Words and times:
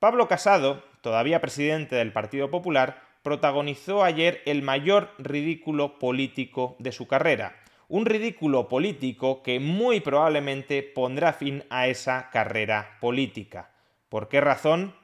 Pablo 0.00 0.28
Casado, 0.28 0.84
todavía 1.00 1.40
presidente 1.40 1.96
del 1.96 2.12
Partido 2.12 2.52
Popular, 2.52 3.02
protagonizó 3.24 4.04
ayer 4.04 4.42
el 4.46 4.62
mayor 4.62 5.12
ridículo 5.18 5.98
político 5.98 6.76
de 6.78 6.92
su 6.92 7.08
carrera. 7.08 7.56
Un 7.88 8.06
ridículo 8.06 8.68
político 8.68 9.42
que 9.42 9.58
muy 9.58 9.98
probablemente 9.98 10.84
pondrá 10.84 11.32
fin 11.32 11.64
a 11.68 11.88
esa 11.88 12.30
carrera 12.30 12.98
política. 13.00 13.72
¿Por 14.08 14.28
qué 14.28 14.40
razón? 14.40 14.94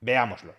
Veámoslo. 0.00 0.54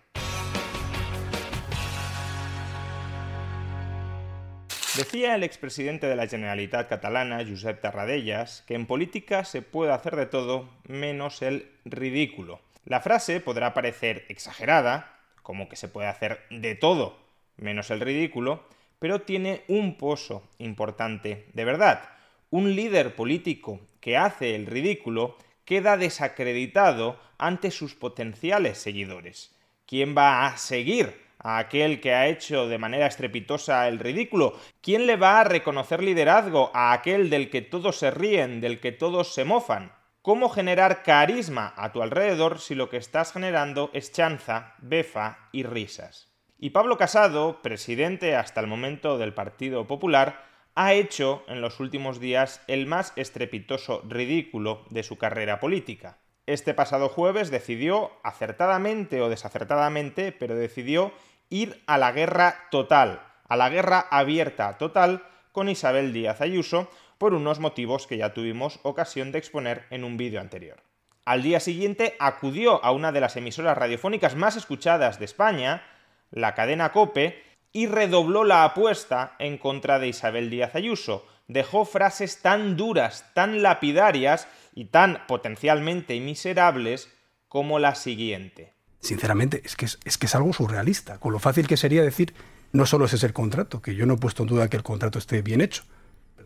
Decía 4.98 5.34
el 5.34 5.44
expresidente 5.44 6.08
de 6.08 6.16
la 6.16 6.26
Generalitat 6.26 6.90
catalana, 6.90 7.42
Josep 7.48 7.80
Tarradellas, 7.80 8.64
que 8.68 8.74
en 8.74 8.84
política 8.84 9.46
se 9.46 9.62
puede 9.62 9.92
hacer 9.92 10.16
de 10.16 10.26
todo 10.26 10.68
menos 10.86 11.40
el 11.40 11.72
ridículo. 11.86 12.60
La 12.84 13.00
frase 13.00 13.40
podrá 13.40 13.74
parecer 13.74 14.24
exagerada, 14.28 15.18
como 15.42 15.68
que 15.68 15.76
se 15.76 15.88
puede 15.88 16.08
hacer 16.08 16.40
de 16.50 16.74
todo 16.74 17.18
menos 17.56 17.90
el 17.90 18.00
ridículo, 18.00 18.64
pero 18.98 19.22
tiene 19.22 19.62
un 19.68 19.96
pozo 19.96 20.42
importante 20.58 21.46
de 21.52 21.64
verdad. 21.64 22.08
Un 22.50 22.74
líder 22.74 23.14
político 23.14 23.80
que 24.00 24.16
hace 24.16 24.54
el 24.54 24.66
ridículo 24.66 25.36
queda 25.64 25.96
desacreditado 25.96 27.18
ante 27.38 27.70
sus 27.70 27.94
potenciales 27.94 28.78
seguidores. 28.78 29.54
¿Quién 29.86 30.16
va 30.16 30.46
a 30.46 30.56
seguir 30.56 31.22
a 31.38 31.58
aquel 31.58 32.00
que 32.00 32.14
ha 32.14 32.26
hecho 32.26 32.68
de 32.68 32.78
manera 32.78 33.06
estrepitosa 33.06 33.88
el 33.88 33.98
ridículo? 33.98 34.58
¿Quién 34.80 35.06
le 35.06 35.16
va 35.16 35.40
a 35.40 35.44
reconocer 35.44 36.02
liderazgo 36.02 36.70
a 36.74 36.92
aquel 36.92 37.30
del 37.30 37.48
que 37.48 37.62
todos 37.62 37.98
se 37.98 38.10
ríen, 38.10 38.60
del 38.60 38.80
que 38.80 38.92
todos 38.92 39.34
se 39.34 39.44
mofan? 39.44 39.92
¿Cómo 40.22 40.50
generar 40.50 41.02
carisma 41.02 41.74
a 41.76 41.90
tu 41.90 42.00
alrededor 42.00 42.60
si 42.60 42.76
lo 42.76 42.88
que 42.88 42.96
estás 42.96 43.32
generando 43.32 43.90
es 43.92 44.12
chanza, 44.12 44.74
befa 44.78 45.48
y 45.50 45.64
risas? 45.64 46.28
Y 46.60 46.70
Pablo 46.70 46.96
Casado, 46.96 47.60
presidente 47.60 48.36
hasta 48.36 48.60
el 48.60 48.68
momento 48.68 49.18
del 49.18 49.34
Partido 49.34 49.88
Popular, 49.88 50.44
ha 50.76 50.92
hecho 50.92 51.42
en 51.48 51.60
los 51.60 51.80
últimos 51.80 52.20
días 52.20 52.62
el 52.68 52.86
más 52.86 53.12
estrepitoso 53.16 54.00
ridículo 54.08 54.84
de 54.90 55.02
su 55.02 55.18
carrera 55.18 55.58
política. 55.58 56.18
Este 56.46 56.72
pasado 56.72 57.08
jueves 57.08 57.50
decidió, 57.50 58.12
acertadamente 58.22 59.20
o 59.22 59.28
desacertadamente, 59.28 60.30
pero 60.30 60.54
decidió 60.54 61.12
ir 61.50 61.82
a 61.88 61.98
la 61.98 62.12
guerra 62.12 62.68
total, 62.70 63.26
a 63.48 63.56
la 63.56 63.70
guerra 63.70 64.06
abierta 64.08 64.78
total 64.78 65.24
con 65.50 65.68
Isabel 65.68 66.12
Díaz 66.12 66.40
Ayuso, 66.40 66.88
por 67.22 67.34
unos 67.34 67.60
motivos 67.60 68.08
que 68.08 68.16
ya 68.16 68.34
tuvimos 68.34 68.80
ocasión 68.82 69.30
de 69.30 69.38
exponer 69.38 69.84
en 69.90 70.02
un 70.02 70.16
vídeo 70.16 70.40
anterior. 70.40 70.82
Al 71.24 71.40
día 71.40 71.60
siguiente 71.60 72.16
acudió 72.18 72.84
a 72.84 72.90
una 72.90 73.12
de 73.12 73.20
las 73.20 73.36
emisoras 73.36 73.78
radiofónicas 73.78 74.34
más 74.34 74.56
escuchadas 74.56 75.20
de 75.20 75.26
España, 75.26 75.84
la 76.32 76.56
cadena 76.56 76.90
Cope, 76.90 77.40
y 77.72 77.86
redobló 77.86 78.42
la 78.42 78.64
apuesta 78.64 79.36
en 79.38 79.56
contra 79.56 80.00
de 80.00 80.08
Isabel 80.08 80.50
Díaz 80.50 80.74
Ayuso. 80.74 81.24
Dejó 81.46 81.84
frases 81.84 82.42
tan 82.42 82.76
duras, 82.76 83.24
tan 83.34 83.62
lapidarias 83.62 84.48
y 84.74 84.86
tan 84.86 85.24
potencialmente 85.28 86.18
miserables 86.18 87.08
como 87.46 87.78
la 87.78 87.94
siguiente. 87.94 88.72
Sinceramente, 88.98 89.62
es 89.64 89.76
que 89.76 89.86
es, 90.26 90.34
algo 90.34 90.52
surrealista, 90.52 91.20
con 91.20 91.32
lo 91.32 91.38
fácil 91.38 91.68
que 91.68 91.76
sería 91.76 92.02
decir, 92.02 92.34
no 92.72 92.84
solo 92.84 93.04
ese 93.04 93.14
es 93.14 93.22
el 93.22 93.32
contrato, 93.32 93.80
que 93.80 93.94
yo 93.94 94.06
no 94.06 94.14
he 94.14 94.18
puesto 94.18 94.42
en 94.42 94.48
duda 94.48 94.68
que 94.68 94.76
el 94.76 94.82
contrato 94.82 95.20
esté 95.20 95.40
bien 95.40 95.60
hecho, 95.60 95.84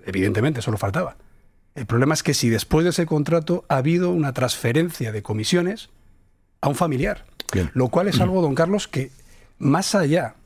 Evidentemente, 0.06 0.62
solo 0.62 0.78
faltaba. 0.78 1.17
El 1.75 1.84
problema 1.84 2.15
es 2.15 2.22
que 2.22 2.33
si 2.33 2.49
después 2.49 2.84
de 2.84 2.91
ese 2.91 3.05
contrato 3.05 3.67
ha 3.69 3.77
habido 3.77 4.11
una 4.11 4.33
transferencia 4.33 5.12
de 5.12 5.22
comisiones 5.22 5.91
a 6.62 6.69
un 6.69 6.75
familiar, 6.75 7.27
lo 7.75 7.89
cual 7.89 8.09
es 8.09 8.21
algo, 8.21 8.41
don 8.41 8.55
Carlos, 8.55 8.89
que 8.89 9.11
más 9.59 9.94
allá 9.94 10.37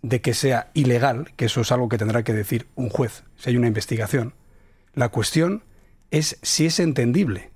de 0.00 0.20
que 0.20 0.32
sea 0.32 0.70
ilegal, 0.72 1.32
que 1.36 1.44
eso 1.44 1.60
es 1.60 1.70
algo 1.72 1.88
que 1.88 1.98
tendrá 1.98 2.22
que 2.22 2.32
decir 2.32 2.66
un 2.74 2.88
juez 2.88 3.22
si 3.36 3.50
hay 3.50 3.56
una 3.56 3.68
investigación, 3.68 4.34
la 4.94 5.10
cuestión 5.10 5.62
es 6.10 6.38
si 6.42 6.66
es 6.66 6.80
entendible 6.80 7.50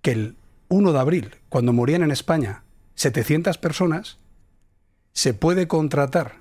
que 0.00 0.12
el 0.12 0.36
1 0.68 0.92
de 0.92 0.98
abril, 0.98 1.36
cuando 1.48 1.72
morían 1.72 2.02
en 2.02 2.10
España 2.10 2.62
700 2.94 3.58
personas, 3.58 4.18
se 5.12 5.34
puede 5.34 5.66
contratar 5.66 6.36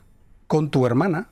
con 0.48 0.70
tu 0.70 0.86
hermana 0.86 1.30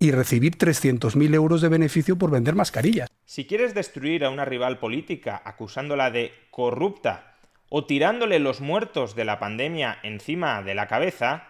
y 0.00 0.12
recibir 0.12 0.56
300.000 0.56 1.34
euros 1.34 1.60
de 1.60 1.68
beneficio 1.68 2.16
por 2.16 2.30
vender 2.30 2.54
mascarillas. 2.54 3.08
Si 3.26 3.46
quieres 3.46 3.74
destruir 3.74 4.24
a 4.24 4.30
una 4.30 4.46
rival 4.46 4.78
política 4.78 5.40
acusándola 5.44 6.10
de 6.10 6.32
corrupta 6.50 7.36
o 7.68 7.84
tirándole 7.84 8.38
los 8.38 8.62
muertos 8.62 9.14
de 9.14 9.26
la 9.26 9.38
pandemia 9.38 9.98
encima 10.02 10.62
de 10.62 10.74
la 10.74 10.88
cabeza, 10.88 11.46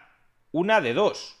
una 0.51 0.81
de 0.81 0.93
dos. 0.93 1.37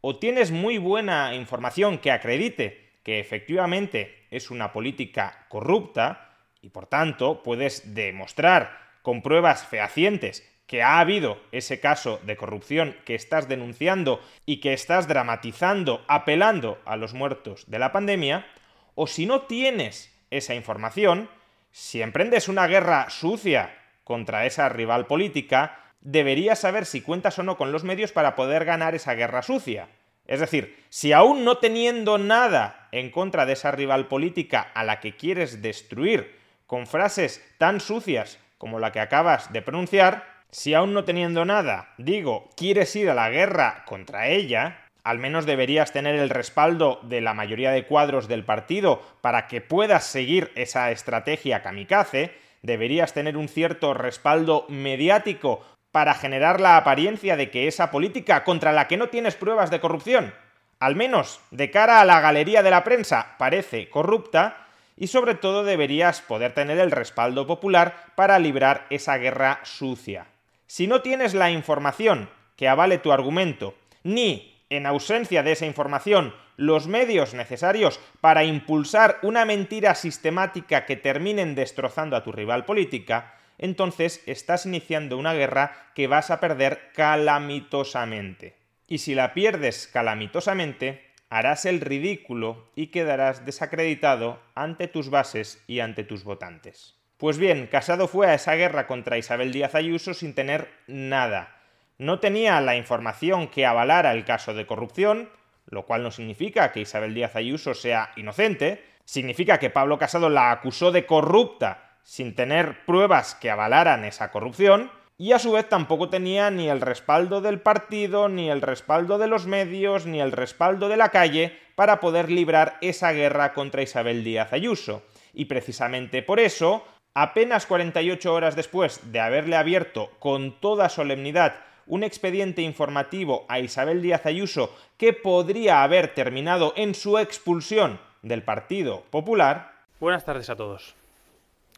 O 0.00 0.18
tienes 0.18 0.50
muy 0.50 0.78
buena 0.78 1.34
información 1.34 1.98
que 1.98 2.10
acredite 2.10 3.00
que 3.02 3.20
efectivamente 3.20 4.26
es 4.30 4.50
una 4.50 4.72
política 4.72 5.46
corrupta 5.50 6.38
y 6.62 6.70
por 6.70 6.86
tanto 6.86 7.42
puedes 7.42 7.94
demostrar 7.94 8.78
con 9.02 9.22
pruebas 9.22 9.66
fehacientes 9.66 10.42
que 10.66 10.82
ha 10.82 10.98
habido 10.98 11.38
ese 11.52 11.80
caso 11.80 12.20
de 12.24 12.36
corrupción 12.36 12.96
que 13.04 13.14
estás 13.14 13.48
denunciando 13.48 14.20
y 14.44 14.60
que 14.60 14.72
estás 14.72 15.06
dramatizando, 15.08 16.04
apelando 16.08 16.78
a 16.84 16.96
los 16.96 17.14
muertos 17.14 17.64
de 17.68 17.78
la 17.78 17.92
pandemia, 17.92 18.46
o 18.94 19.06
si 19.06 19.26
no 19.26 19.42
tienes 19.42 20.12
esa 20.30 20.54
información, 20.54 21.30
si 21.70 22.02
emprendes 22.02 22.48
una 22.48 22.66
guerra 22.66 23.10
sucia 23.10 23.76
contra 24.02 24.46
esa 24.46 24.68
rival 24.68 25.06
política, 25.06 25.78
deberías 26.00 26.60
saber 26.60 26.86
si 26.86 27.00
cuentas 27.00 27.38
o 27.38 27.42
no 27.42 27.56
con 27.56 27.72
los 27.72 27.84
medios 27.84 28.12
para 28.12 28.34
poder 28.34 28.64
ganar 28.64 28.94
esa 28.94 29.14
guerra 29.14 29.42
sucia. 29.42 29.88
Es 30.26 30.40
decir, 30.40 30.82
si 30.88 31.12
aún 31.12 31.44
no 31.44 31.58
teniendo 31.58 32.18
nada 32.18 32.88
en 32.90 33.10
contra 33.10 33.46
de 33.46 33.52
esa 33.52 33.70
rival 33.70 34.08
política 34.08 34.60
a 34.74 34.82
la 34.84 34.98
que 35.00 35.16
quieres 35.16 35.62
destruir 35.62 36.36
con 36.66 36.86
frases 36.86 37.44
tan 37.58 37.80
sucias 37.80 38.38
como 38.58 38.80
la 38.80 38.90
que 38.90 39.00
acabas 39.00 39.52
de 39.52 39.62
pronunciar, 39.62 40.35
si 40.50 40.74
aún 40.74 40.94
no 40.94 41.04
teniendo 41.04 41.44
nada, 41.44 41.94
digo, 41.98 42.48
quieres 42.56 42.94
ir 42.96 43.10
a 43.10 43.14
la 43.14 43.30
guerra 43.30 43.84
contra 43.86 44.28
ella, 44.28 44.86
al 45.04 45.18
menos 45.18 45.46
deberías 45.46 45.92
tener 45.92 46.16
el 46.16 46.30
respaldo 46.30 47.00
de 47.02 47.20
la 47.20 47.34
mayoría 47.34 47.70
de 47.70 47.86
cuadros 47.86 48.26
del 48.26 48.44
partido 48.44 49.02
para 49.20 49.46
que 49.46 49.60
puedas 49.60 50.04
seguir 50.04 50.50
esa 50.56 50.90
estrategia 50.90 51.62
kamikaze, 51.62 52.34
deberías 52.62 53.12
tener 53.12 53.36
un 53.36 53.48
cierto 53.48 53.94
respaldo 53.94 54.66
mediático 54.68 55.64
para 55.92 56.14
generar 56.14 56.60
la 56.60 56.76
apariencia 56.76 57.36
de 57.36 57.50
que 57.50 57.68
esa 57.68 57.90
política 57.90 58.44
contra 58.44 58.72
la 58.72 58.88
que 58.88 58.96
no 58.96 59.08
tienes 59.08 59.36
pruebas 59.36 59.70
de 59.70 59.80
corrupción, 59.80 60.34
al 60.80 60.96
menos 60.96 61.40
de 61.50 61.70
cara 61.70 62.00
a 62.00 62.04
la 62.04 62.20
galería 62.20 62.62
de 62.62 62.70
la 62.70 62.84
prensa, 62.84 63.36
parece 63.38 63.88
corrupta, 63.88 64.66
y 64.96 65.06
sobre 65.06 65.34
todo 65.34 65.62
deberías 65.62 66.22
poder 66.22 66.52
tener 66.52 66.78
el 66.78 66.90
respaldo 66.90 67.46
popular 67.46 68.06
para 68.14 68.38
librar 68.38 68.86
esa 68.90 69.18
guerra 69.18 69.60
sucia. 69.62 70.26
Si 70.66 70.86
no 70.86 71.02
tienes 71.02 71.34
la 71.34 71.50
información 71.50 72.28
que 72.56 72.68
avale 72.68 72.98
tu 72.98 73.12
argumento, 73.12 73.74
ni, 74.02 74.64
en 74.70 74.86
ausencia 74.86 75.42
de 75.42 75.52
esa 75.52 75.66
información, 75.66 76.34
los 76.56 76.86
medios 76.86 77.34
necesarios 77.34 78.00
para 78.20 78.44
impulsar 78.44 79.18
una 79.22 79.44
mentira 79.44 79.94
sistemática 79.94 80.86
que 80.86 80.96
terminen 80.96 81.54
destrozando 81.54 82.16
a 82.16 82.24
tu 82.24 82.32
rival 82.32 82.64
política, 82.64 83.34
entonces 83.58 84.22
estás 84.26 84.66
iniciando 84.66 85.18
una 85.18 85.34
guerra 85.34 85.90
que 85.94 86.06
vas 86.06 86.30
a 86.30 86.40
perder 86.40 86.90
calamitosamente. 86.94 88.56
Y 88.88 88.98
si 88.98 89.14
la 89.14 89.34
pierdes 89.34 89.86
calamitosamente, 89.86 91.06
harás 91.28 91.64
el 91.64 91.80
ridículo 91.80 92.70
y 92.74 92.88
quedarás 92.88 93.44
desacreditado 93.44 94.40
ante 94.54 94.88
tus 94.88 95.10
bases 95.10 95.62
y 95.66 95.80
ante 95.80 96.04
tus 96.04 96.24
votantes. 96.24 96.95
Pues 97.18 97.38
bien, 97.38 97.66
Casado 97.66 98.08
fue 98.08 98.26
a 98.26 98.34
esa 98.34 98.56
guerra 98.56 98.86
contra 98.86 99.16
Isabel 99.16 99.50
Díaz 99.50 99.74
Ayuso 99.74 100.12
sin 100.12 100.34
tener 100.34 100.68
nada. 100.86 101.56
No 101.96 102.20
tenía 102.20 102.60
la 102.60 102.76
información 102.76 103.48
que 103.48 103.64
avalara 103.64 104.12
el 104.12 104.26
caso 104.26 104.52
de 104.52 104.66
corrupción, 104.66 105.30
lo 105.64 105.86
cual 105.86 106.02
no 106.02 106.10
significa 106.10 106.72
que 106.72 106.80
Isabel 106.80 107.14
Díaz 107.14 107.34
Ayuso 107.34 107.72
sea 107.72 108.10
inocente, 108.16 108.84
significa 109.06 109.58
que 109.58 109.70
Pablo 109.70 109.98
Casado 109.98 110.28
la 110.28 110.50
acusó 110.50 110.92
de 110.92 111.06
corrupta 111.06 111.96
sin 112.02 112.34
tener 112.34 112.84
pruebas 112.84 113.34
que 113.34 113.50
avalaran 113.50 114.04
esa 114.04 114.30
corrupción, 114.30 114.90
y 115.16 115.32
a 115.32 115.38
su 115.38 115.52
vez 115.52 115.66
tampoco 115.70 116.10
tenía 116.10 116.50
ni 116.50 116.68
el 116.68 116.82
respaldo 116.82 117.40
del 117.40 117.60
partido, 117.60 118.28
ni 118.28 118.50
el 118.50 118.60
respaldo 118.60 119.16
de 119.16 119.26
los 119.26 119.46
medios, 119.46 120.04
ni 120.04 120.20
el 120.20 120.32
respaldo 120.32 120.90
de 120.90 120.98
la 120.98 121.08
calle 121.08 121.58
para 121.76 121.98
poder 121.98 122.30
librar 122.30 122.76
esa 122.82 123.12
guerra 123.12 123.54
contra 123.54 123.80
Isabel 123.80 124.22
Díaz 124.22 124.52
Ayuso. 124.52 125.02
Y 125.32 125.46
precisamente 125.46 126.22
por 126.22 126.40
eso, 126.40 126.84
apenas 127.16 127.64
48 127.64 128.32
horas 128.32 128.56
después 128.56 129.00
de 129.10 129.20
haberle 129.20 129.56
abierto 129.56 130.10
con 130.18 130.60
toda 130.60 130.90
solemnidad 130.90 131.54
un 131.86 132.04
expediente 132.04 132.60
informativo 132.60 133.46
a 133.48 133.58
Isabel 133.58 134.02
Díaz 134.02 134.26
Ayuso 134.26 134.76
que 134.98 135.14
podría 135.14 135.82
haber 135.82 136.12
terminado 136.14 136.74
en 136.76 136.94
su 136.94 137.16
expulsión 137.16 137.98
del 138.20 138.42
Partido 138.42 139.02
Popular. 139.10 139.72
Buenas 139.98 140.26
tardes 140.26 140.50
a 140.50 140.56
todos. 140.56 140.94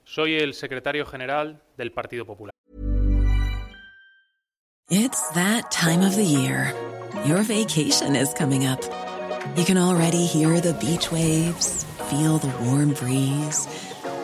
Soy 0.05 0.35
el 0.35 0.55
secretario 0.55 1.07
general 1.07 1.61
del 1.77 1.93
Partido 1.93 2.27
Popular. 2.27 2.53
It's 4.91 5.23
that 5.35 5.71
time 5.71 6.05
of 6.05 6.17
the 6.17 6.25
year. 6.25 6.75
Your 7.25 7.45
vacation 7.45 8.17
is 8.17 8.35
coming 8.35 8.67
up. 8.67 8.81
You 9.57 9.65
can 9.65 9.79
already 9.79 10.27
hear 10.27 10.61
the 10.61 10.73
beach 10.81 11.13
waves, 11.13 11.85
feel 12.09 12.39
the 12.39 12.53
warm 12.65 12.95
breeze, 12.95 13.69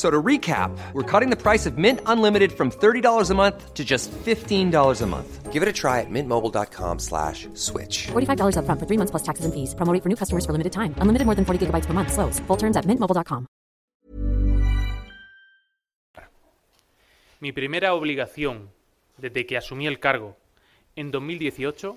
So 0.00 0.08
to 0.08 0.22
recap, 0.22 0.70
we're 0.94 1.02
cutting 1.02 1.28
the 1.28 1.36
price 1.36 1.66
of 1.66 1.76
Mint 1.76 2.00
Unlimited 2.06 2.52
from 2.52 2.70
$30 2.70 3.30
a 3.30 3.34
month 3.34 3.74
to 3.74 3.84
just 3.84 4.10
$15 4.10 5.02
a 5.02 5.06
month. 5.06 5.52
Give 5.52 5.62
it 5.62 5.68
a 5.68 5.74
try 5.74 6.00
at 6.00 6.08
mintmobile.com 6.08 6.98
slash 6.98 7.46
switch. 7.52 8.08
$45 8.08 8.56
upfront 8.56 8.78
for 8.80 8.86
three 8.88 8.96
months 8.96 9.10
plus 9.10 9.22
taxes 9.22 9.44
and 9.44 9.52
fees. 9.52 9.74
Promo 9.74 9.92
rate 9.92 10.02
for 10.02 10.08
new 10.08 10.16
customers 10.16 10.46
for 10.46 10.52
limited 10.52 10.72
time. 10.72 10.94
Unlimited 11.02 11.26
more 11.26 11.36
than 11.36 11.44
40 11.44 11.66
gigabytes 11.66 11.86
per 11.86 11.92
month. 11.92 12.12
Slows. 12.16 12.40
Full 12.48 12.56
terms 12.56 12.78
at 12.78 12.86
mintmobile.com. 12.86 13.46
Mi 17.40 17.52
primera 17.52 17.92
obligación 17.92 18.70
desde 19.18 19.44
que 19.44 19.58
asumí 19.58 19.86
el 19.86 19.98
cargo 19.98 20.36
en 20.96 21.10
2018 21.10 21.94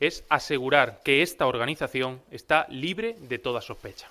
es 0.00 0.24
asegurar 0.30 1.00
que 1.04 1.20
esta 1.20 1.46
organización 1.46 2.20
está 2.30 2.66
libre 2.70 3.16
de 3.28 3.38
toda 3.38 3.60
sospecha. 3.60 4.08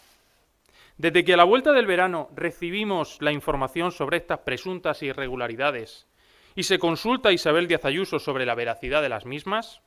Desde 1.02 1.24
que 1.24 1.34
a 1.34 1.38
la 1.38 1.46
vuelta 1.46 1.72
del 1.72 1.88
verano 1.88 2.30
recibimos 2.36 3.18
la 3.22 3.32
información 3.32 3.92
sobre 3.92 4.18
estas 4.18 4.42
presuntas 4.42 5.02
irregularidades 5.02 6.06
y 6.54 6.62
se 6.62 6.78
consulta 6.78 7.30
a 7.30 7.32
Isabel 7.32 7.68
Díaz 7.68 7.86
Ayuso 7.86 8.20
sobre 8.20 8.46
la 8.46 8.54
veracidad 8.54 9.02
de 9.02 9.10
las 9.10 9.26
mismas, 9.26 9.82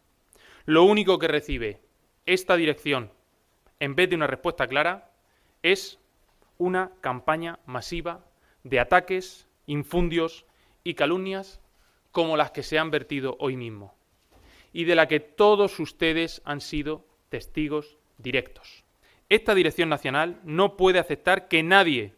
lo 0.65 0.83
único 0.83 1.21
que 1.21 1.29
recibe 1.29 1.83
esta 2.27 2.57
dirección, 2.57 3.13
en 3.79 3.95
vez 3.95 4.11
de 4.11 4.17
una 4.17 4.27
respuesta 4.27 4.67
clara, 4.67 5.13
es 5.63 6.01
una 6.59 6.91
campaña 7.01 7.61
masiva 7.65 8.25
de 8.65 8.81
ataques, 8.81 9.47
infundios 9.67 10.47
y 10.83 10.95
calumnias 10.95 11.61
como 12.11 12.37
las 12.37 12.51
que 12.51 12.65
se 12.65 12.77
han 12.77 12.91
vertido 12.91 13.37
hoy 13.39 13.57
mismo 13.57 13.95
y 14.73 14.83
de 14.83 14.97
la 14.97 15.07
que 15.07 15.21
todos 15.21 15.79
ustedes 15.79 16.43
han 16.45 16.61
sido 16.61 17.07
testigos 17.29 17.99
directos. 18.19 18.84
Esta 19.29 19.55
Dirección 19.55 19.89
Nacional 19.89 20.41
no 20.45 20.77
puede 20.77 20.99
aceptar 20.99 21.49
que 21.49 21.63
nadie 21.63 22.15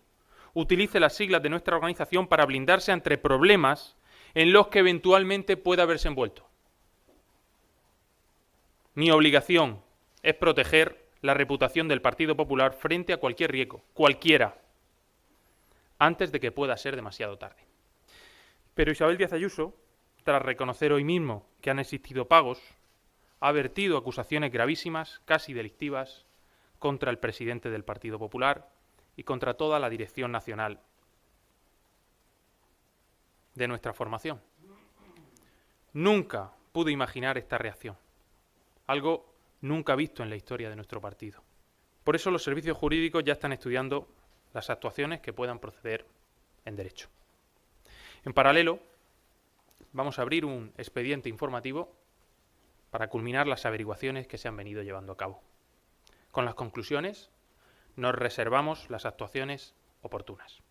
utilice 0.54 1.00
las 1.00 1.14
siglas 1.14 1.42
de 1.42 1.50
nuestra 1.50 1.76
organización 1.76 2.26
para 2.26 2.46
blindarse 2.46 2.90
ante 2.90 3.18
problemas 3.18 3.96
en 4.34 4.52
los 4.52 4.68
que 4.68 4.80
eventualmente 4.80 5.56
pueda 5.56 5.84
haberse 5.84 6.08
envuelto. 6.08 6.46
Mi 8.94 9.10
obligación 9.10 9.82
es 10.22 10.34
proteger 10.34 11.06
la 11.20 11.34
reputación 11.34 11.88
del 11.88 12.00
Partido 12.02 12.36
Popular 12.36 12.72
frente 12.72 13.12
a 13.12 13.18
cualquier 13.18 13.52
riesgo, 13.52 13.82
cualquiera, 13.92 14.58
antes 15.98 16.32
de 16.32 16.40
que 16.40 16.52
pueda 16.52 16.76
ser 16.76 16.96
demasiado 16.96 17.38
tarde. 17.38 17.62
Pero 18.74 18.92
Isabel 18.92 19.16
Díaz 19.16 19.32
Ayuso, 19.32 19.74
tras 20.24 20.42
reconocer 20.42 20.92
hoy 20.92 21.04
mismo 21.04 21.46
que 21.60 21.70
han 21.70 21.78
existido 21.78 22.28
pagos, 22.28 22.60
ha 23.40 23.52
vertido 23.52 23.96
acusaciones 23.96 24.52
gravísimas, 24.52 25.20
casi 25.24 25.52
delictivas, 25.52 26.26
contra 26.78 27.10
el 27.10 27.18
presidente 27.18 27.70
del 27.70 27.84
Partido 27.84 28.18
Popular 28.18 28.68
y 29.16 29.24
contra 29.24 29.54
toda 29.54 29.78
la 29.78 29.88
dirección 29.88 30.32
nacional 30.32 30.80
de 33.54 33.68
nuestra 33.68 33.92
formación. 33.92 34.40
Nunca 35.92 36.52
pude 36.72 36.92
imaginar 36.92 37.38
esta 37.38 37.56
reacción, 37.56 37.96
algo 38.86 39.32
nunca 39.62 39.94
visto 39.96 40.22
en 40.22 40.30
la 40.30 40.36
historia 40.36 40.68
de 40.68 40.76
nuestro 40.76 41.00
partido. 41.00 41.42
Por 42.04 42.14
eso 42.14 42.30
los 42.30 42.44
servicios 42.44 42.76
jurídicos 42.76 43.24
ya 43.24 43.32
están 43.32 43.52
estudiando 43.52 44.06
las 44.52 44.70
actuaciones 44.70 45.20
que 45.20 45.32
puedan 45.32 45.58
proceder 45.58 46.06
en 46.64 46.76
derecho. 46.76 47.08
En 48.24 48.32
paralelo, 48.32 48.78
vamos 49.92 50.18
a 50.18 50.22
abrir 50.22 50.44
un 50.44 50.72
expediente 50.76 51.28
informativo 51.28 51.92
para 52.90 53.08
culminar 53.08 53.46
las 53.46 53.66
averiguaciones 53.66 54.26
que 54.26 54.38
se 54.38 54.48
han 54.48 54.56
venido 54.56 54.82
llevando 54.82 55.12
a 55.12 55.16
cabo. 55.16 55.40
Con 56.36 56.44
las 56.44 56.54
conclusiones, 56.54 57.30
nos 57.94 58.14
reservamos 58.14 58.90
las 58.90 59.06
actuaciones 59.06 59.74
oportunas. 60.02 60.62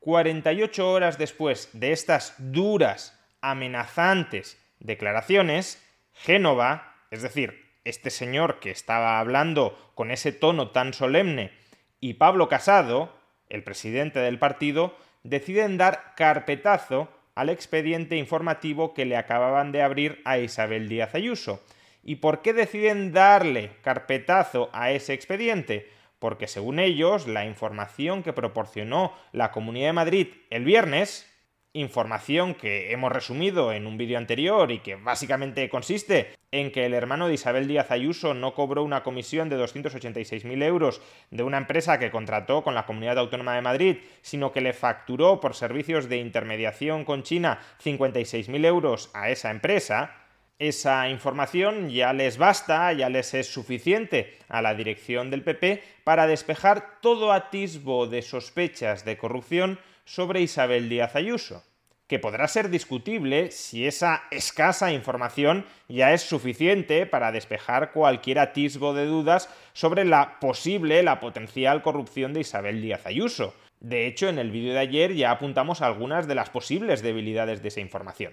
48 0.00 0.92
horas 0.92 1.16
después 1.16 1.70
de 1.72 1.92
estas 1.92 2.34
duras, 2.36 3.18
amenazantes 3.40 4.62
declaraciones, 4.80 5.82
Génova, 6.12 6.94
es 7.10 7.22
decir, 7.22 7.70
este 7.84 8.10
señor 8.10 8.60
que 8.60 8.70
estaba 8.70 9.18
hablando 9.18 9.92
con 9.94 10.10
ese 10.10 10.30
tono 10.30 10.72
tan 10.72 10.92
solemne, 10.92 11.52
y 12.00 12.12
Pablo 12.12 12.50
Casado, 12.50 13.18
el 13.48 13.64
presidente 13.64 14.18
del 14.18 14.38
partido, 14.38 14.94
deciden 15.22 15.78
dar 15.78 16.12
carpetazo 16.16 17.08
al 17.34 17.48
expediente 17.48 18.16
informativo 18.16 18.92
que 18.92 19.06
le 19.06 19.16
acababan 19.16 19.72
de 19.72 19.80
abrir 19.80 20.20
a 20.26 20.36
Isabel 20.36 20.86
Díaz 20.86 21.14
Ayuso. 21.14 21.64
¿Y 22.08 22.16
por 22.16 22.40
qué 22.40 22.54
deciden 22.54 23.12
darle 23.12 23.72
carpetazo 23.82 24.70
a 24.72 24.92
ese 24.92 25.12
expediente? 25.12 25.90
Porque 26.18 26.46
según 26.46 26.78
ellos, 26.78 27.28
la 27.28 27.44
información 27.44 28.22
que 28.22 28.32
proporcionó 28.32 29.12
la 29.32 29.50
Comunidad 29.50 29.88
de 29.88 29.92
Madrid 29.92 30.28
el 30.48 30.64
viernes 30.64 31.30
información 31.74 32.54
que 32.54 32.92
hemos 32.92 33.12
resumido 33.12 33.74
en 33.74 33.86
un 33.86 33.98
vídeo 33.98 34.16
anterior 34.16 34.72
y 34.72 34.78
que 34.78 34.96
básicamente 34.96 35.68
consiste 35.68 36.32
en 36.50 36.72
que 36.72 36.86
el 36.86 36.94
hermano 36.94 37.28
de 37.28 37.34
Isabel 37.34 37.68
Díaz 37.68 37.90
Ayuso 37.90 38.32
no 38.32 38.54
cobró 38.54 38.84
una 38.84 39.02
comisión 39.02 39.50
de 39.50 39.58
286.000 39.62 40.62
euros 40.62 41.02
de 41.30 41.42
una 41.42 41.58
empresa 41.58 41.98
que 41.98 42.10
contrató 42.10 42.64
con 42.64 42.74
la 42.74 42.86
Comunidad 42.86 43.18
Autónoma 43.18 43.54
de 43.54 43.60
Madrid, 43.60 43.98
sino 44.22 44.50
que 44.50 44.62
le 44.62 44.72
facturó 44.72 45.40
por 45.40 45.54
servicios 45.54 46.08
de 46.08 46.16
intermediación 46.16 47.04
con 47.04 47.22
China 47.22 47.60
56.000 47.84 48.64
euros 48.64 49.10
a 49.12 49.28
esa 49.28 49.50
empresa, 49.50 50.27
esa 50.58 51.08
información 51.08 51.88
ya 51.88 52.12
les 52.12 52.36
basta, 52.36 52.92
ya 52.92 53.08
les 53.08 53.32
es 53.34 53.46
suficiente 53.46 54.38
a 54.48 54.60
la 54.60 54.74
dirección 54.74 55.30
del 55.30 55.42
PP 55.42 55.82
para 56.02 56.26
despejar 56.26 57.00
todo 57.00 57.32
atisbo 57.32 58.06
de 58.08 58.22
sospechas 58.22 59.04
de 59.04 59.16
corrupción 59.16 59.78
sobre 60.04 60.40
Isabel 60.40 60.88
Díaz 60.88 61.14
Ayuso. 61.16 61.62
que 62.08 62.18
podrá 62.18 62.48
ser 62.48 62.70
discutible 62.70 63.50
si 63.50 63.86
esa 63.86 64.22
escasa 64.30 64.92
información 64.92 65.66
ya 65.88 66.14
es 66.14 66.22
suficiente 66.22 67.04
para 67.04 67.32
despejar 67.32 67.92
cualquier 67.92 68.38
atisbo 68.38 68.94
de 68.94 69.04
dudas 69.04 69.50
sobre 69.74 70.06
la 70.06 70.40
posible, 70.40 71.02
la 71.02 71.20
potencial 71.20 71.82
corrupción 71.82 72.32
de 72.32 72.40
Isabel 72.40 72.80
Díaz 72.80 73.04
Ayuso. 73.04 73.54
De 73.80 74.06
hecho, 74.06 74.30
en 74.30 74.38
el 74.38 74.50
vídeo 74.50 74.72
de 74.72 74.78
ayer 74.78 75.14
ya 75.14 75.32
apuntamos 75.32 75.82
algunas 75.82 76.26
de 76.26 76.34
las 76.34 76.48
posibles 76.48 77.02
debilidades 77.02 77.60
de 77.60 77.68
esa 77.68 77.80
información. 77.80 78.32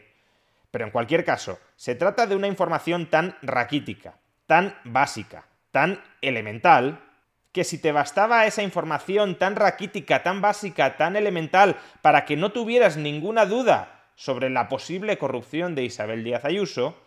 Pero 0.71 0.85
en 0.85 0.91
cualquier 0.91 1.23
caso, 1.23 1.59
se 1.75 1.95
trata 1.95 2.27
de 2.27 2.35
una 2.35 2.47
información 2.47 3.09
tan 3.09 3.37
raquítica, 3.41 4.17
tan 4.47 4.75
básica, 4.83 5.45
tan 5.71 6.01
elemental, 6.21 7.01
que 7.51 7.63
si 7.63 7.77
te 7.77 7.93
bastaba 7.93 8.45
esa 8.45 8.63
información 8.63 9.35
tan 9.35 9.55
raquítica, 9.55 10.23
tan 10.23 10.41
básica, 10.41 10.97
tan 10.97 11.15
elemental, 11.15 11.77
para 12.01 12.25
que 12.25 12.35
no 12.35 12.51
tuvieras 12.51 12.97
ninguna 12.97 13.45
duda 13.45 14.03
sobre 14.15 14.49
la 14.49 14.67
posible 14.67 15.17
corrupción 15.17 15.73
de 15.73 15.83
Isabel 15.83 16.23
Díaz 16.23 16.43
Ayuso, 16.43 16.97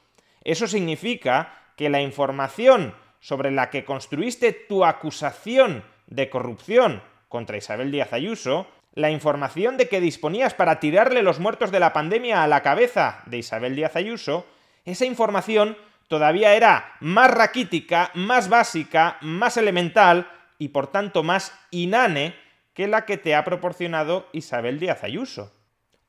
eso 0.44 0.66
significa 0.66 1.52
que 1.76 1.90
la 1.90 2.00
información 2.00 2.94
sobre 3.20 3.50
la 3.50 3.70
que 3.70 3.84
construiste 3.84 4.52
tu 4.52 4.84
acusación 4.84 5.84
de 6.06 6.30
corrupción 6.30 7.02
contra 7.28 7.56
Isabel 7.58 7.90
Díaz 7.90 8.12
Ayuso, 8.12 8.66
la 8.98 9.12
información 9.12 9.76
de 9.76 9.88
que 9.88 10.00
disponías 10.00 10.54
para 10.54 10.80
tirarle 10.80 11.22
los 11.22 11.38
muertos 11.38 11.70
de 11.70 11.78
la 11.78 11.92
pandemia 11.92 12.42
a 12.42 12.48
la 12.48 12.64
cabeza 12.64 13.22
de 13.26 13.38
Isabel 13.38 13.76
Díaz 13.76 13.94
Ayuso, 13.94 14.44
esa 14.84 15.04
información 15.04 15.78
todavía 16.08 16.56
era 16.56 16.96
más 16.98 17.30
raquítica, 17.30 18.10
más 18.14 18.48
básica, 18.48 19.16
más 19.20 19.56
elemental 19.56 20.28
y 20.58 20.70
por 20.70 20.88
tanto 20.88 21.22
más 21.22 21.56
inane 21.70 22.34
que 22.74 22.88
la 22.88 23.04
que 23.04 23.16
te 23.16 23.36
ha 23.36 23.44
proporcionado 23.44 24.28
Isabel 24.32 24.80
Díaz 24.80 25.04
Ayuso. 25.04 25.54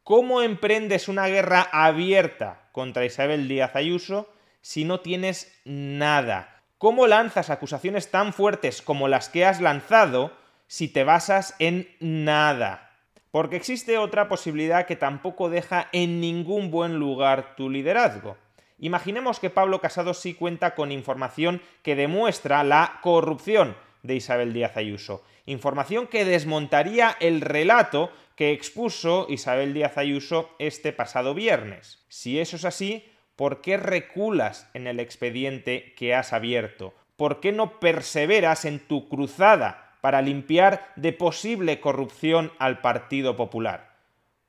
¿Cómo 0.03 0.41
emprendes 0.41 1.08
una 1.08 1.27
guerra 1.27 1.69
abierta 1.72 2.69
contra 2.72 3.05
Isabel 3.05 3.48
Díaz 3.48 3.75
Ayuso 3.75 4.34
si 4.62 4.84
no 4.84 5.01
tienes 5.01 5.62
nada? 5.63 6.63
¿Cómo 6.79 7.05
lanzas 7.05 7.51
acusaciones 7.51 8.10
tan 8.10 8.34
fuertes 8.34 8.81
como 8.81 9.08
las 9.08 9.29
que 9.29 9.46
has 9.46 9.62
lanzado 9.62 10.38
si 10.69 10.88
te 10.88 11.03
basas 11.03 11.55
en 11.57 11.89
nada? 11.99 12.91
Porque 13.31 13.55
existe 13.55 13.97
otra 13.97 14.29
posibilidad 14.29 14.85
que 14.85 14.95
tampoco 14.95 15.49
deja 15.49 15.89
en 15.93 16.21
ningún 16.21 16.69
buen 16.69 16.99
lugar 16.99 17.55
tu 17.55 17.71
liderazgo. 17.71 18.38
Imaginemos 18.77 19.39
que 19.39 19.49
Pablo 19.49 19.81
Casado 19.81 20.13
sí 20.13 20.35
cuenta 20.35 20.75
con 20.75 20.91
información 20.91 21.59
que 21.81 21.95
demuestra 21.95 22.63
la 22.63 22.99
corrupción 23.01 23.75
de 24.03 24.15
Isabel 24.15 24.53
Díaz 24.53 24.77
Ayuso. 24.77 25.23
Información 25.47 26.05
que 26.05 26.23
desmontaría 26.23 27.17
el 27.19 27.41
relato 27.41 28.11
que 28.35 28.51
expuso 28.51 29.25
Isabel 29.27 29.73
Díaz 29.73 29.97
Ayuso 29.97 30.51
este 30.59 30.93
pasado 30.93 31.33
viernes. 31.33 32.05
Si 32.09 32.39
eso 32.39 32.57
es 32.57 32.65
así, 32.65 33.11
¿por 33.35 33.61
qué 33.61 33.77
reculas 33.77 34.69
en 34.75 34.85
el 34.85 34.99
expediente 34.99 35.95
que 35.97 36.13
has 36.13 36.31
abierto? 36.31 36.93
¿Por 37.15 37.39
qué 37.39 37.51
no 37.51 37.79
perseveras 37.79 38.65
en 38.65 38.79
tu 38.79 39.09
cruzada 39.09 39.88
para 40.01 40.21
limpiar 40.21 40.91
de 40.95 41.13
posible 41.13 41.79
corrupción 41.79 42.51
al 42.59 42.81
Partido 42.81 43.35
Popular? 43.35 43.95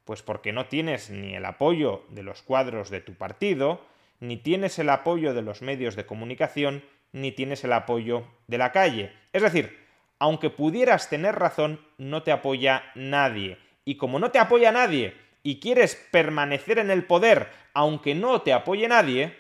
Pues 0.05 0.23
porque 0.23 0.53
no 0.53 0.67
tienes 0.67 1.11
ni 1.11 1.35
el 1.35 1.45
apoyo 1.45 2.05
de 2.09 2.23
los 2.23 2.43
cuadros 2.43 2.91
de 2.91 3.01
tu 3.01 3.15
partido, 3.15 3.81
ni 4.19 4.37
tienes 4.37 4.79
el 4.79 4.91
apoyo 4.91 5.35
de 5.35 5.43
los 5.43 5.63
medios 5.63 5.97
de 5.97 6.07
comunicación, 6.07 6.85
ni 7.13 7.33
tienes 7.33 7.65
el 7.65 7.73
apoyo 7.73 8.25
de 8.47 8.59
la 8.59 8.73
calle. 8.73 9.13
Es 9.33 9.43
decir, 9.43 9.79
aunque 10.19 10.51
pudieras 10.51 11.09
tener 11.09 11.37
razón, 11.37 11.81
no 11.99 12.23
te 12.23 12.33
apoya 12.33 12.85
nadie. 12.95 13.59
Y 13.85 13.97
como 13.97 14.19
no 14.19 14.31
te 14.31 14.39
apoya 14.39 14.73
nadie 14.73 15.15
y 15.43 15.59
quieres 15.59 15.97
permanecer 16.11 16.79
en 16.79 16.91
el 16.91 17.05
poder 17.05 17.49
aunque 17.73 18.15
no 18.15 18.43
te 18.43 18.53
apoye 18.53 18.89
nadie, 18.89 19.37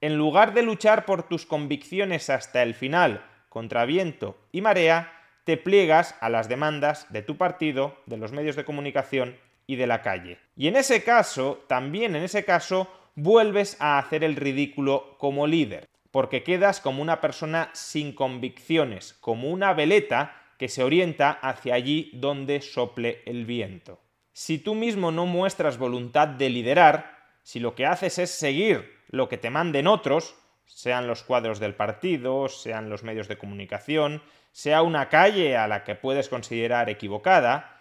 en 0.00 0.16
lugar 0.16 0.54
de 0.54 0.62
luchar 0.62 1.04
por 1.04 1.28
tus 1.28 1.46
convicciones 1.46 2.30
hasta 2.30 2.62
el 2.62 2.74
final 2.74 3.24
contra 3.48 3.84
viento 3.84 4.38
y 4.50 4.60
marea, 4.60 5.12
te 5.44 5.56
pliegas 5.56 6.14
a 6.20 6.28
las 6.28 6.48
demandas 6.48 7.06
de 7.10 7.22
tu 7.22 7.36
partido, 7.36 7.96
de 8.06 8.16
los 8.16 8.32
medios 8.32 8.56
de 8.56 8.64
comunicación 8.64 9.36
y 9.66 9.76
de 9.76 9.86
la 9.86 10.02
calle. 10.02 10.38
Y 10.56 10.68
en 10.68 10.76
ese 10.76 11.02
caso, 11.02 11.64
también 11.68 12.16
en 12.16 12.22
ese 12.22 12.44
caso, 12.44 12.88
vuelves 13.14 13.76
a 13.80 13.98
hacer 13.98 14.24
el 14.24 14.36
ridículo 14.36 15.16
como 15.18 15.46
líder 15.46 15.88
porque 16.12 16.44
quedas 16.44 16.80
como 16.80 17.02
una 17.02 17.20
persona 17.20 17.70
sin 17.72 18.12
convicciones, 18.12 19.14
como 19.14 19.48
una 19.48 19.72
veleta 19.72 20.36
que 20.58 20.68
se 20.68 20.84
orienta 20.84 21.30
hacia 21.30 21.74
allí 21.74 22.10
donde 22.14 22.60
sople 22.60 23.22
el 23.24 23.46
viento. 23.46 23.98
Si 24.32 24.58
tú 24.58 24.74
mismo 24.74 25.10
no 25.10 25.26
muestras 25.26 25.78
voluntad 25.78 26.28
de 26.28 26.50
liderar, 26.50 27.18
si 27.42 27.58
lo 27.58 27.74
que 27.74 27.86
haces 27.86 28.18
es 28.18 28.30
seguir 28.30 28.92
lo 29.08 29.28
que 29.28 29.38
te 29.38 29.50
manden 29.50 29.86
otros, 29.86 30.36
sean 30.74 31.06
los 31.06 31.22
cuadros 31.22 31.60
del 31.60 31.74
partido, 31.74 32.48
sean 32.48 32.88
los 32.88 33.02
medios 33.02 33.28
de 33.28 33.38
comunicación, 33.38 34.22
sea 34.52 34.82
una 34.82 35.08
calle 35.08 35.56
a 35.56 35.68
la 35.68 35.84
que 35.84 35.94
puedes 35.94 36.28
considerar 36.28 36.90
equivocada, 36.90 37.80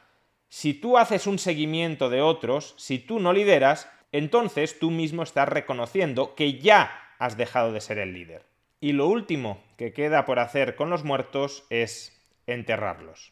si 0.50 0.74
tú 0.74 0.98
haces 0.98 1.28
un 1.28 1.40
seguimiento 1.40 2.10
de 2.10 2.22
otros, 2.22 2.76
si 2.78 3.00
tú 3.00 3.22
no 3.22 3.32
lideras, 3.32 3.90
entonces 4.12 4.80
tú 4.80 4.92
mismo 4.92 5.24
estás 5.24 5.48
reconociendo 5.48 6.36
que 6.36 6.60
ya 6.60 6.92
has 7.20 7.38
dejado 7.38 7.72
de 7.72 7.80
ser 7.80 8.00
el 8.00 8.14
líder. 8.14 8.46
Y 8.82 8.92
lo 8.92 9.08
último 9.08 9.64
que 9.78 9.94
queda 9.94 10.26
por 10.26 10.40
hacer 10.40 10.76
con 10.76 10.90
los 10.90 11.06
muertos 11.06 11.64
es 11.70 12.22
enterrarlos. 12.48 13.32